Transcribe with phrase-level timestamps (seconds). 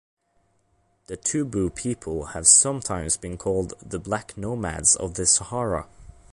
[1.05, 5.85] The Toubou people have sometimes been called the "black nomads of the Sahara".